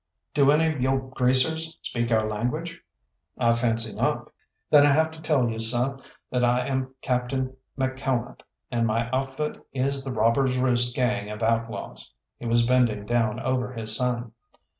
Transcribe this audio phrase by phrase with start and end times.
[0.33, 2.81] "Do any of yo' greasers speak our language?"
[3.37, 4.31] "I fancy not."
[4.71, 5.89] "Then I have to tell you, seh,
[6.31, 8.39] that I am Captain McCalmont,
[8.71, 13.73] and my outfit is the Robbers' Roost gang of outlaws." He was bending down over
[13.73, 14.31] his son.